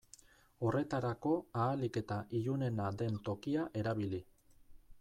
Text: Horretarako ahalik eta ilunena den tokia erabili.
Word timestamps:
Horretarako 0.67 1.33
ahalik 1.65 1.99
eta 2.01 2.17
ilunena 2.39 2.87
den 3.03 3.21
tokia 3.29 3.67
erabili. 3.83 4.23